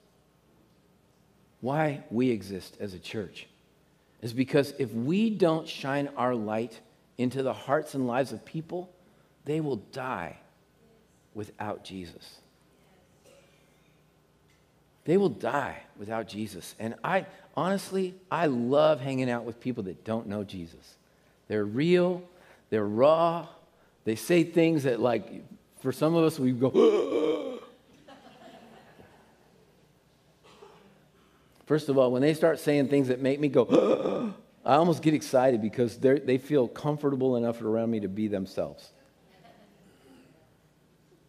[1.61, 3.49] Why we exist as a church
[4.23, 6.79] is because if we don't shine our light
[7.19, 8.91] into the hearts and lives of people,
[9.45, 10.39] they will die
[11.35, 12.39] without Jesus.
[15.05, 16.75] They will die without Jesus.
[16.79, 20.97] And I, honestly, I love hanging out with people that don't know Jesus.
[21.49, 22.23] They're real,
[22.71, 23.47] they're raw,
[24.05, 25.45] they say things that, like,
[25.81, 26.71] for some of us, we go,
[31.67, 35.13] First of all, when they start saying things that make me go, I almost get
[35.13, 38.91] excited because they feel comfortable enough around me to be themselves.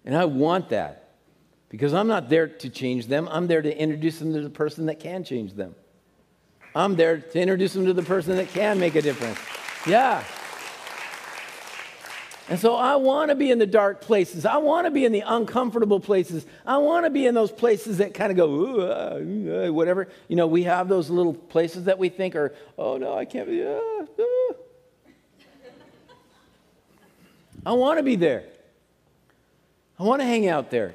[0.05, 1.15] And I want that
[1.69, 3.27] because I'm not there to change them.
[3.29, 5.75] I'm there to introduce them to the person that can change them.
[6.75, 9.39] I'm there to introduce them to the person that can make a difference.
[9.87, 10.23] Yeah.
[12.47, 14.45] And so I want to be in the dark places.
[14.45, 16.45] I want to be in the uncomfortable places.
[16.65, 20.07] I want to be in those places that kind of go, uh, uh, whatever.
[20.27, 23.49] You know, we have those little places that we think are, oh no, I can't
[23.49, 23.65] be.
[23.65, 24.05] Uh.
[27.65, 28.43] I want to be there.
[29.99, 30.93] I want to hang out there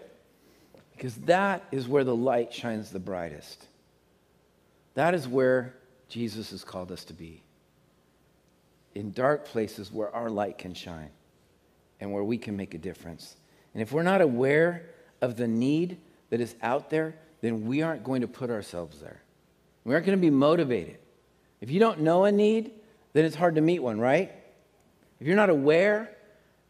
[0.93, 3.67] because that is where the light shines the brightest.
[4.95, 5.75] That is where
[6.09, 7.43] Jesus has called us to be.
[8.95, 11.11] In dark places where our light can shine
[12.01, 13.37] and where we can make a difference.
[13.75, 14.87] And if we're not aware
[15.21, 15.99] of the need
[16.31, 19.23] that is out there, then we aren't going to put ourselves there.
[19.85, 20.99] We aren't going to be motivated.
[21.61, 22.73] If you don't know a need,
[23.13, 24.33] then it's hard to meet one, right?
[25.21, 26.11] If you're not aware,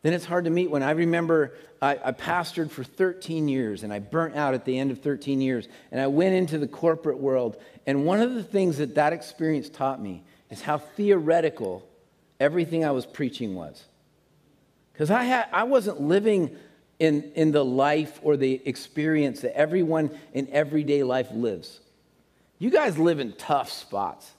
[0.02, 0.82] then it's hard to meet one.
[0.82, 4.90] I remember I, I, pastored for 13 years and I burnt out at the end
[4.90, 5.68] of 13 years.
[5.92, 7.56] And I went into the corporate world.
[7.86, 11.86] And one of the things that that experience taught me is how theoretical
[12.38, 13.84] everything I was preaching was.
[15.00, 16.54] Because I, had, I wasn't living
[16.98, 21.80] in, in the life or the experience that everyone in everyday life lives.
[22.58, 24.30] You guys live in tough spots.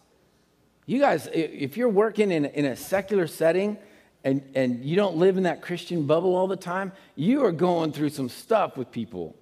[0.86, 3.80] You guys, if you're working in, in a secular setting,
[4.24, 7.92] and, and you don't live in that Christian bubble all the time, you are going
[7.92, 9.36] through some stuff with people.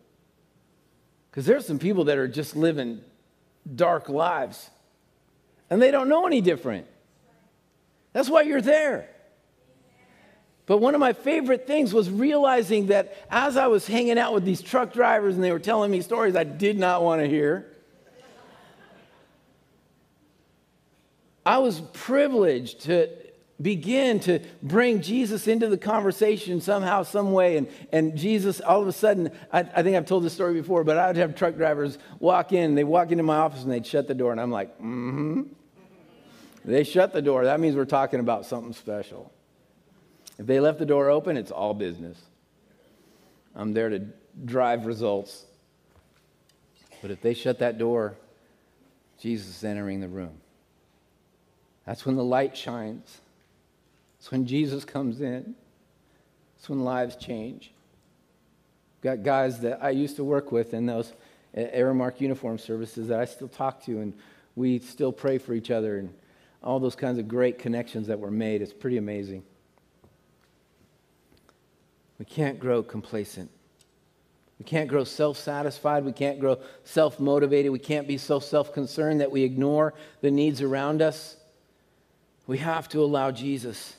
[1.30, 3.02] Because there's some people that are just living
[3.76, 4.70] dark lives
[5.70, 6.88] and they don't know any different.
[8.14, 9.10] That's why you're there.
[10.70, 14.46] But one of my favorite things was realizing that as I was hanging out with
[14.46, 17.66] these truck drivers and they were telling me stories I did not want to hear,
[21.44, 23.10] I was privileged to
[23.60, 27.58] begin to bring Jesus into the conversation somehow, some way.
[27.58, 30.84] And, and Jesus, all of a sudden, I, I think I've told this story before,
[30.84, 33.88] but I would have truck drivers walk in, they walk into my office and they'd
[33.88, 35.42] shut the door, and I'm like, mm hmm.
[36.64, 37.46] They shut the door.
[37.46, 39.32] That means we're talking about something special.
[40.40, 42.18] If they left the door open, it's all business.
[43.54, 44.08] I'm there to
[44.46, 45.46] drive results.
[47.02, 48.16] But if they shut that door,
[49.20, 50.38] Jesus is entering the room.
[51.86, 53.20] That's when the light shines.
[54.18, 55.56] It's when Jesus comes in.
[56.58, 57.72] It's when lives change.
[59.02, 61.12] Got guys that I used to work with in those
[61.56, 64.14] Aramark uniform services that I still talk to, and
[64.56, 66.14] we still pray for each other, and
[66.64, 68.62] all those kinds of great connections that were made.
[68.62, 69.44] It's pretty amazing.
[72.20, 73.50] We can't grow complacent.
[74.60, 76.04] We can't grow self satisfied.
[76.04, 77.72] We can't grow self motivated.
[77.72, 81.38] We can't be so self concerned that we ignore the needs around us.
[82.46, 83.96] We have to allow Jesus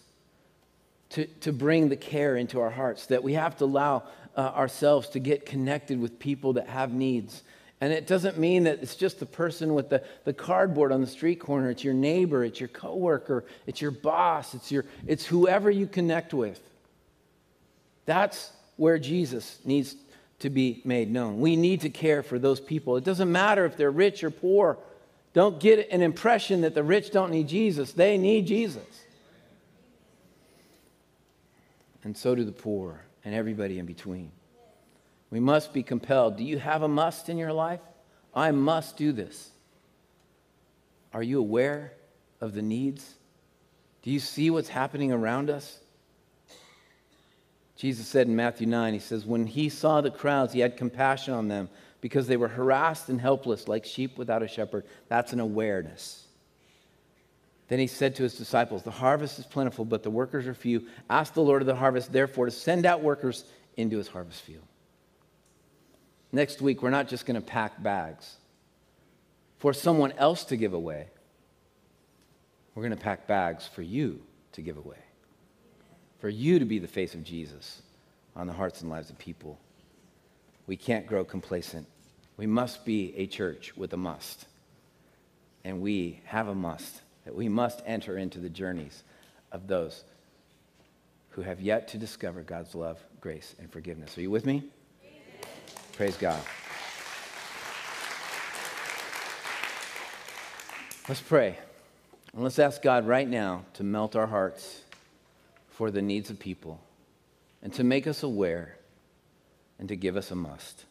[1.11, 4.05] to, to bring the care into our hearts, that we have to allow
[4.37, 7.43] uh, ourselves to get connected with people that have needs.
[7.81, 11.07] And it doesn't mean that it's just the person with the, the cardboard on the
[11.07, 11.71] street corner.
[11.71, 16.35] It's your neighbor, it's your coworker, it's your boss, it's, your, it's whoever you connect
[16.35, 16.61] with.
[18.11, 19.95] That's where Jesus needs
[20.41, 21.39] to be made known.
[21.39, 22.97] We need to care for those people.
[22.97, 24.79] It doesn't matter if they're rich or poor.
[25.33, 27.93] Don't get an impression that the rich don't need Jesus.
[27.93, 28.83] They need Jesus.
[32.03, 34.33] And so do the poor and everybody in between.
[35.31, 36.37] We must be compelled.
[36.37, 37.79] Do you have a must in your life?
[38.35, 39.51] I must do this.
[41.15, 41.93] Are you aware
[42.41, 43.15] of the needs?
[44.03, 45.79] Do you see what's happening around us?
[47.81, 51.33] Jesus said in Matthew 9, He says, When He saw the crowds, He had compassion
[51.33, 51.71] on them
[52.03, 54.85] because they were harassed and helpless like sheep without a shepherd.
[55.09, 56.27] That's an awareness.
[57.69, 60.89] Then he said to his disciples, The harvest is plentiful, but the workers are few.
[61.09, 63.45] Ask the Lord of the harvest, therefore, to send out workers
[63.79, 64.65] into his harvest field.
[66.33, 68.37] Next week, we're not just going to pack bags
[69.57, 71.09] for someone else to give away,
[72.75, 74.21] we're going to pack bags for you
[74.53, 74.99] to give away
[76.21, 77.83] for you to be the face of Jesus
[78.37, 79.59] on the hearts and lives of people.
[80.67, 81.87] We can't grow complacent.
[82.37, 84.47] We must be a church with a must.
[85.65, 89.03] And we have a must that we must enter into the journeys
[89.53, 90.05] of those
[91.31, 94.17] who have yet to discover God's love, grace, and forgiveness.
[94.17, 94.65] Are you with me?
[95.03, 95.51] Amen.
[95.93, 96.41] Praise God.
[101.09, 101.59] Let's pray.
[102.33, 104.83] And let's ask God right now to melt our hearts
[105.81, 106.79] for the needs of people
[107.63, 108.77] and to make us aware
[109.79, 110.85] and to give us a must.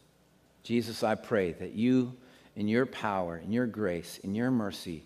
[0.64, 2.16] Jesus, I pray that you,
[2.56, 5.04] in your power, in your grace, in your mercy,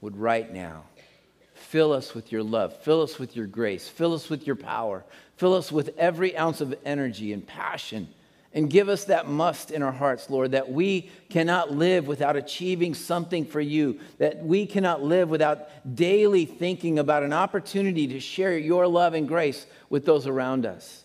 [0.00, 0.84] would right now
[1.52, 5.04] fill us with your love, fill us with your grace, fill us with your power,
[5.36, 8.08] fill us with every ounce of energy and passion
[8.56, 12.94] and give us that must in our hearts, Lord, that we cannot live without achieving
[12.94, 18.56] something for you, that we cannot live without daily thinking about an opportunity to share
[18.56, 21.04] your love and grace with those around us.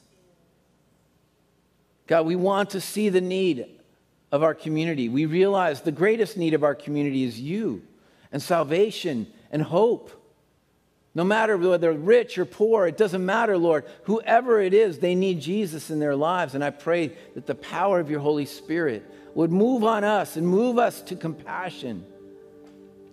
[2.08, 3.68] God, we want to see the need
[4.32, 5.10] of our community.
[5.10, 7.84] We realize the greatest need of our community is you
[8.32, 10.10] and salvation and hope.
[11.14, 13.86] No matter whether rich or poor, it doesn't matter, Lord.
[14.04, 16.56] Whoever it is, they need Jesus in their lives.
[16.56, 19.04] And I pray that the power of your Holy Spirit
[19.36, 22.06] would move on us and move us to compassion.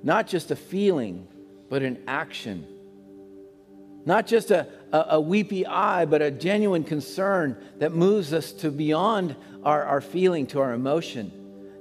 [0.02, 1.26] Not just a feeling,
[1.68, 2.66] but an action.
[4.06, 8.70] Not just a, a, a weepy eye, but a genuine concern that moves us to
[8.70, 9.34] beyond
[9.64, 11.32] our, our feeling, to our emotion,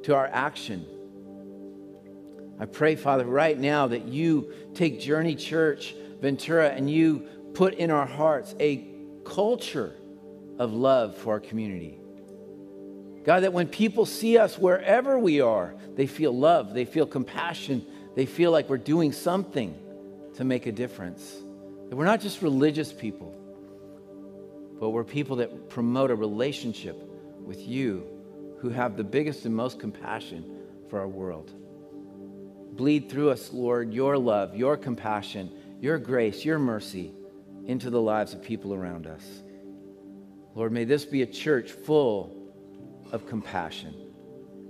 [0.04, 0.86] to our action.
[2.60, 7.92] I pray, Father, right now that you take Journey Church Ventura, and you put in
[7.92, 8.88] our hearts a
[9.26, 9.96] culture
[10.60, 12.00] of love for our community.
[13.24, 17.86] God, that when people see us wherever we are, they feel love, they feel compassion,
[18.16, 19.78] they feel like we're doing something
[20.36, 21.36] to make a difference.
[21.90, 23.36] That we're not just religious people,
[24.80, 26.96] but we're people that promote a relationship
[27.44, 28.08] with you
[28.60, 30.44] who have the biggest and most compassion
[30.90, 31.52] for our world.
[32.76, 37.14] Bleed through us, Lord, your love, your compassion, your grace, your mercy
[37.66, 39.24] into the lives of people around us.
[40.56, 42.52] Lord, may this be a church full
[43.12, 43.94] of compassion.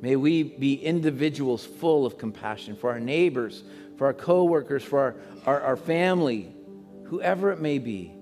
[0.02, 3.64] May we be individuals full of compassion for our neighbors,
[3.98, 6.54] for our coworkers, for our, our, our family,
[7.06, 8.14] whoever it may be.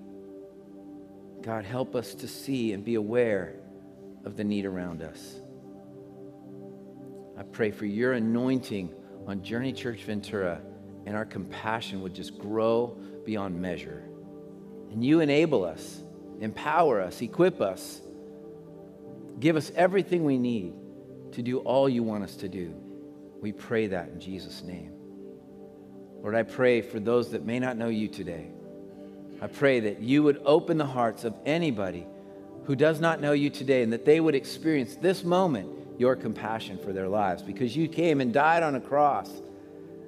[1.42, 3.56] God, help us to see and be aware
[4.24, 5.40] of the need around us.
[7.38, 8.94] I pray for your anointing
[9.26, 10.60] on Journey Church Ventura
[11.06, 14.02] and our compassion would just grow beyond measure.
[14.90, 16.02] And you enable us,
[16.40, 18.02] empower us, equip us,
[19.38, 20.74] give us everything we need
[21.32, 22.74] to do all you want us to do.
[23.40, 24.92] We pray that in Jesus' name.
[26.22, 28.48] Lord, I pray for those that may not know you today.
[29.40, 32.06] I pray that you would open the hearts of anybody
[32.64, 36.78] who does not know you today and that they would experience this moment your compassion
[36.78, 39.30] for their lives because you came and died on a cross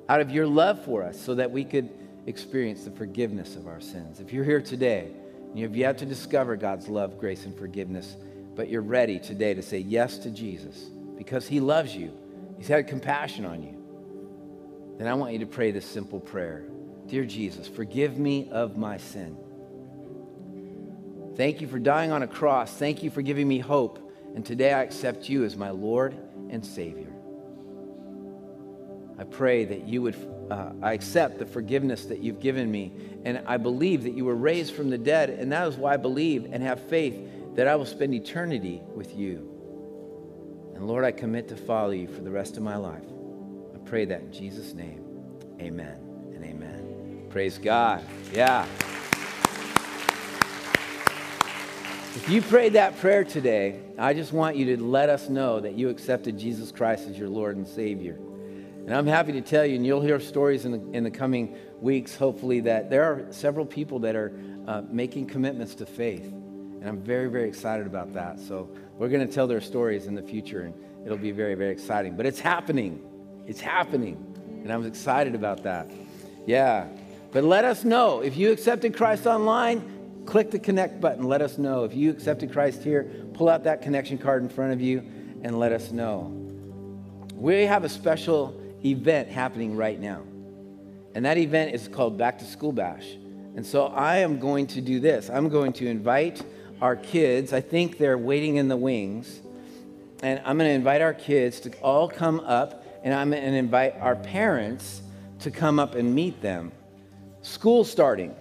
[0.09, 1.91] out of your love for us so that we could
[2.27, 4.21] experience the forgiveness of our sins.
[4.21, 5.11] If you're here today
[5.51, 8.17] and you've yet to discover God's love, grace, and forgiveness,
[8.55, 12.13] but you're ready today to say yes to Jesus because he loves you,
[12.57, 13.75] he's had compassion on you,
[14.99, 16.65] then I want you to pray this simple prayer
[17.07, 19.39] Dear Jesus, forgive me of my sin.
[21.37, 22.71] Thank you for dying on a cross.
[22.75, 24.13] Thank you for giving me hope.
[24.35, 26.15] And today I accept you as my Lord
[26.51, 27.08] and Savior.
[29.19, 30.17] I pray that you would,
[30.51, 32.93] uh, I accept the forgiveness that you've given me.
[33.25, 35.31] And I believe that you were raised from the dead.
[35.31, 37.17] And that is why I believe and have faith
[37.57, 39.55] that I will spend eternity with you.
[40.75, 43.03] And Lord, I commit to follow you for the rest of my life.
[43.75, 45.05] I pray that in Jesus' name.
[45.61, 45.97] Amen
[46.35, 47.27] and amen.
[47.31, 48.05] Praise God.
[48.33, 48.65] Yeah.
[52.15, 55.75] If you prayed that prayer today, I just want you to let us know that
[55.75, 58.19] you accepted Jesus Christ as your Lord and Savior.
[58.89, 61.55] And I'm happy to tell you, and you'll hear stories in the, in the coming
[61.79, 64.33] weeks, hopefully, that there are several people that are
[64.67, 66.25] uh, making commitments to faith.
[66.25, 68.41] And I'm very, very excited about that.
[68.41, 70.75] So we're going to tell their stories in the future, and
[71.05, 72.17] it'll be very, very exciting.
[72.17, 73.03] But it's happening.
[73.47, 74.25] It's happening.
[74.63, 75.87] And I'm excited about that.
[76.47, 76.87] Yeah.
[77.31, 78.23] But let us know.
[78.23, 81.25] If you accepted Christ online, click the connect button.
[81.25, 81.85] Let us know.
[81.85, 85.01] If you accepted Christ here, pull out that connection card in front of you
[85.43, 86.33] and let us know.
[87.35, 90.23] We have a special event happening right now.
[91.15, 93.17] And that event is called Back to School Bash.
[93.57, 95.31] And so I am going to do this.
[95.31, 96.43] I'm going to invite
[96.81, 97.53] our kids.
[97.53, 99.41] I think they're waiting in the wings.
[100.23, 103.57] And I'm going to invite our kids to all come up, and I'm going to
[103.57, 105.03] invite our parents
[105.41, 106.73] to come up and meet them.
[107.43, 108.35] School starting.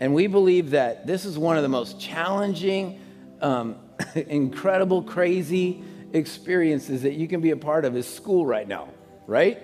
[0.00, 3.00] And we believe that this is one of the most challenging,
[3.40, 3.76] um,
[4.14, 5.82] incredible, crazy
[6.12, 8.88] experiences that you can be a part of is school right now
[9.26, 9.62] right?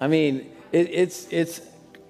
[0.00, 1.60] I mean, it, it's, it's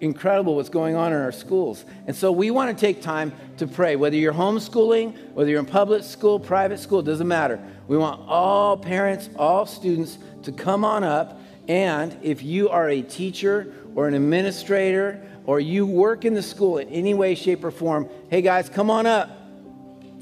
[0.00, 1.84] incredible what's going on in our schools.
[2.06, 3.96] And so we want to take time to pray.
[3.96, 7.62] Whether you're homeschooling, whether you're in public school, private school, doesn't matter.
[7.86, 11.40] We want all parents, all students to come on up.
[11.68, 16.78] And if you are a teacher or an administrator or you work in the school
[16.78, 19.30] in any way, shape, or form, hey guys, come on up.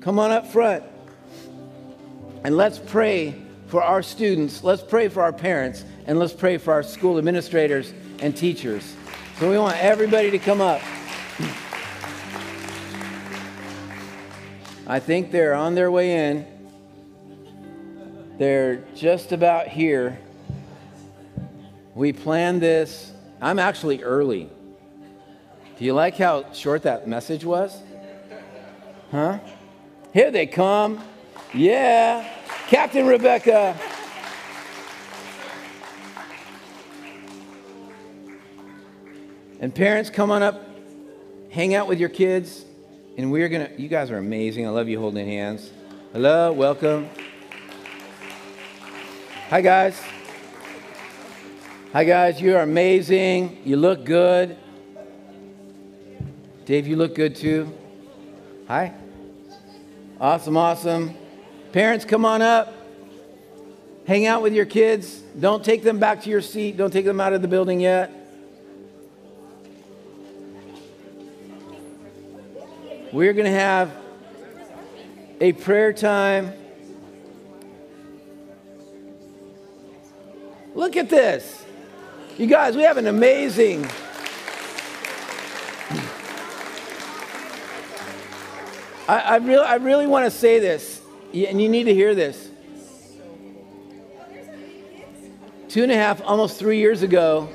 [0.03, 0.84] Come on up front.
[2.44, 3.34] And let's pray
[3.66, 4.64] for our students.
[4.64, 8.97] Let's pray for our parents and let's pray for our school administrators and teachers.
[9.39, 10.81] So we want everybody to come up.
[14.89, 16.45] I think they're on their way in.
[18.39, 20.19] They're just about here.
[21.95, 23.13] We planned this.
[23.41, 24.51] I'm actually early.
[25.79, 27.81] Do you like how short that message was?
[29.13, 29.39] Huh?
[30.13, 31.05] Here they come.
[31.55, 32.29] Yeah.
[32.67, 33.79] Captain Rebecca.
[39.61, 40.59] And parents, come on up,
[41.51, 42.65] hang out with your kids,
[43.19, 43.69] and we're gonna.
[43.77, 44.67] You guys are amazing.
[44.67, 45.71] I love you holding hands.
[46.15, 47.11] Hello, welcome.
[49.51, 50.01] Hi, guys.
[51.93, 52.41] Hi, guys.
[52.41, 53.61] You are amazing.
[53.67, 54.57] You look good.
[56.65, 57.71] Dave, you look good too.
[58.67, 58.95] Hi.
[60.19, 61.15] Awesome, awesome.
[61.73, 62.73] Parents, come on up.
[64.07, 65.21] Hang out with your kids.
[65.39, 66.79] Don't take them back to your seat.
[66.79, 68.20] Don't take them out of the building yet.
[73.21, 73.95] We're going to have
[75.43, 76.55] a prayer time.
[80.75, 81.66] Look at this.
[82.39, 83.85] You guys, we have an amazing.
[89.07, 91.03] I, I, really, I really want to say this,
[91.35, 92.49] and you need to hear this.
[95.68, 97.51] Two and a half, almost three years ago,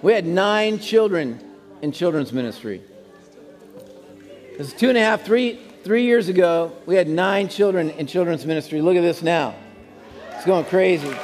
[0.00, 1.40] we had nine children
[1.82, 2.82] in children's ministry.
[4.56, 6.72] This is two and a half, three, three years ago.
[6.86, 8.82] We had nine children in children's ministry.
[8.82, 9.54] Look at this now.
[10.34, 11.14] It's going crazy.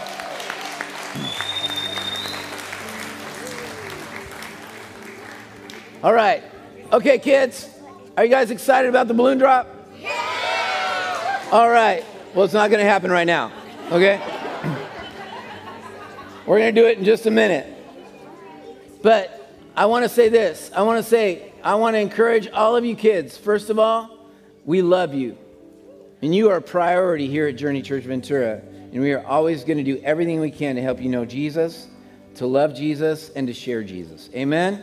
[6.02, 6.42] All right.
[6.92, 7.68] Okay, kids.
[8.16, 9.68] Are you guys excited about the balloon drop?
[10.00, 11.48] Yeah!
[11.52, 12.04] All right.
[12.34, 13.52] Well, it's not going to happen right now,
[13.90, 14.20] okay?
[16.46, 17.66] We're going to do it in just a minute.
[19.02, 20.70] But I want to say this.
[20.74, 23.36] I want to say, I want to encourage all of you kids.
[23.36, 24.08] First of all,
[24.64, 25.36] we love you.
[26.22, 28.62] And you are a priority here at Journey Church Ventura.
[28.92, 31.88] And we are always going to do everything we can to help you know Jesus,
[32.36, 34.30] to love Jesus, and to share Jesus.
[34.32, 34.80] Amen?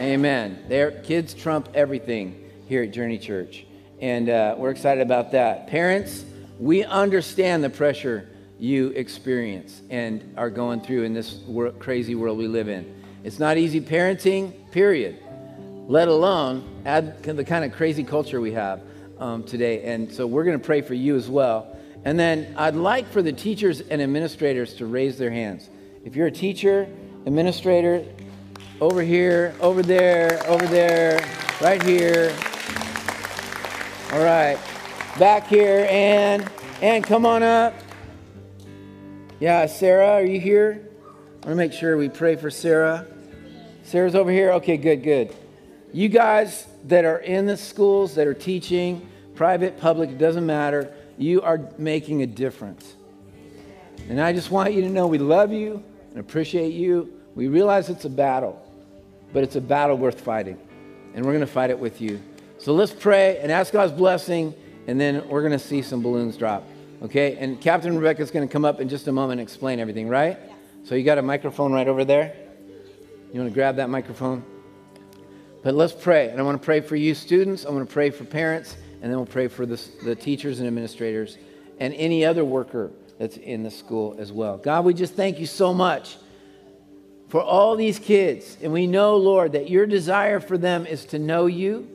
[0.00, 0.58] Amen.
[0.70, 1.02] Amen.
[1.04, 3.66] kids trump everything here at Journey Church.
[4.00, 5.66] And uh, we're excited about that.
[5.66, 6.24] Parents,
[6.58, 11.40] we understand the pressure you experience and are going through in this
[11.78, 12.94] crazy world we live in.
[13.24, 15.18] It's not easy parenting, period,
[15.88, 18.82] let alone add the kind of crazy culture we have
[19.18, 19.82] um, today.
[19.82, 21.76] And so we're going to pray for you as well.
[22.04, 25.68] And then I'd like for the teachers and administrators to raise their hands.
[26.04, 26.86] If you're a teacher,
[27.24, 28.04] administrator,
[28.82, 31.26] over here, over there, over there,
[31.60, 32.36] right here.
[34.12, 34.58] All right.
[35.18, 36.48] Back here, and
[36.80, 37.74] and come on up.
[39.40, 40.88] Yeah, Sarah, are you here?
[41.42, 43.06] I want to make sure we pray for Sarah.
[43.82, 44.52] Sarah's over here.
[44.52, 45.34] Okay, good, good.
[45.92, 50.92] You guys that are in the schools that are teaching, private, public, it doesn't matter.
[51.16, 52.94] You are making a difference.
[54.08, 57.12] And I just want you to know we love you and appreciate you.
[57.34, 58.60] We realize it's a battle,
[59.32, 60.58] but it's a battle worth fighting.
[61.14, 62.20] And we're going to fight it with you.
[62.58, 64.54] So let's pray and ask God's blessing,
[64.86, 66.64] and then we're going to see some balloons drop.
[67.00, 69.78] Okay, and Captain Rebecca is going to come up in just a moment and explain
[69.78, 70.36] everything, right?
[70.44, 70.52] Yeah.
[70.84, 72.34] So you got a microphone right over there?
[73.32, 74.42] You want to grab that microphone?
[75.62, 76.28] But let's pray.
[76.28, 77.66] And I want to pray for you, students.
[77.66, 80.68] I want to pray for parents, and then we'll pray for the, the teachers and
[80.68, 81.36] administrators
[81.80, 84.56] and any other worker that's in the school as well.
[84.56, 86.16] God, we just thank you so much
[87.28, 88.56] for all these kids.
[88.62, 91.88] And we know, Lord, that your desire for them is to know you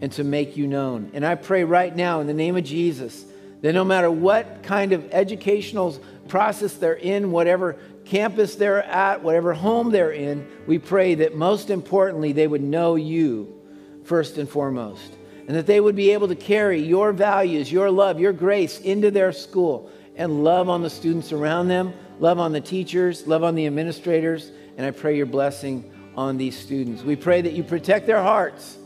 [0.00, 1.10] and to make you known.
[1.14, 3.24] And I pray right now in the name of Jesus
[3.60, 5.98] that no matter what kind of educational
[6.28, 7.76] process they're in, whatever
[8.08, 12.96] campus they're at, whatever home they're in, we pray that most importantly, they would know
[12.96, 13.60] you
[14.04, 15.14] first and foremost.
[15.46, 19.10] And that they would be able to carry your values, your love, your grace into
[19.10, 23.54] their school and love on the students around them, love on the teachers, love on
[23.54, 24.50] the administrators.
[24.76, 27.02] And I pray your blessing on these students.
[27.02, 28.78] We pray that you protect their hearts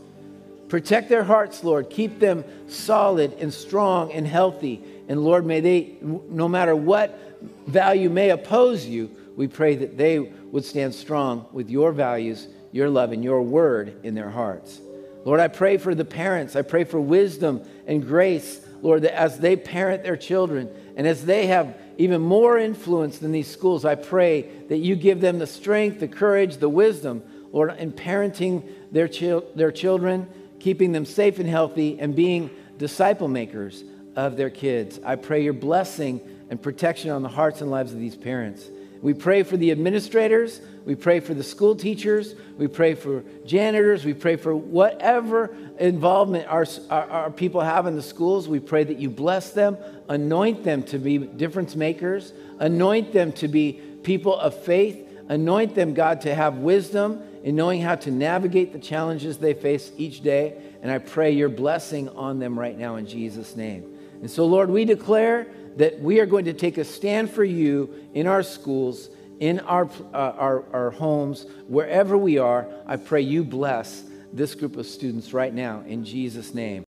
[0.72, 1.90] Protect their hearts, Lord.
[1.90, 4.82] Keep them solid and strong and healthy.
[5.06, 7.31] And Lord, may they, no matter what
[7.66, 12.88] value may oppose you, we pray that they would stand strong with your values, your
[12.88, 14.80] love, and your word in their hearts.
[15.24, 16.56] Lord, I pray for the parents.
[16.56, 21.24] I pray for wisdom and grace, Lord, that as they parent their children and as
[21.24, 25.46] they have even more influence than these schools, I pray that you give them the
[25.46, 27.22] strength, the courage, the wisdom,
[27.52, 30.28] Lord, in parenting their, chil- their children
[30.62, 33.82] keeping them safe and healthy, and being disciple makers
[34.14, 35.00] of their kids.
[35.04, 36.20] I pray your blessing
[36.50, 38.68] and protection on the hearts and lives of these parents.
[39.02, 40.60] We pray for the administrators.
[40.86, 42.36] We pray for the school teachers.
[42.56, 44.04] We pray for janitors.
[44.04, 48.48] We pray for whatever involvement our, our, our, people have in the schools.
[48.48, 49.76] We pray that you bless them,
[50.08, 53.72] anoint them to be difference makers, anoint them to be
[54.04, 58.78] people of faith, anoint them, God, to have wisdom in knowing how to navigate the
[58.78, 60.56] challenges they face each day.
[60.80, 63.98] And I pray your blessing on them right now in Jesus' name.
[64.20, 67.92] And so, Lord, we declare that we are going to take a stand for you
[68.14, 69.08] in our schools,
[69.40, 72.66] in our, uh, our, our homes, wherever we are.
[72.86, 76.84] I pray you bless this group of students right now in Jesus' name.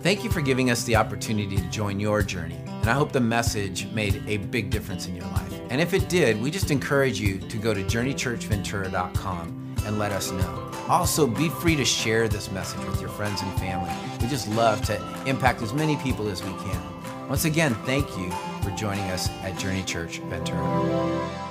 [0.00, 3.20] Thank you for giving us the opportunity to join your journey, and I hope the
[3.20, 5.60] message made a big difference in your life.
[5.68, 10.30] And if it did, we just encourage you to go to journeychurchventura.com and let us
[10.30, 10.72] know.
[10.88, 13.92] Also, be free to share this message with your friends and family.
[14.22, 16.99] We just love to impact as many people as we can.
[17.30, 18.28] Once again, thank you
[18.60, 21.49] for joining us at Journey Church Ventura.